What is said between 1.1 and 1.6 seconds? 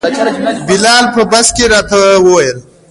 په بس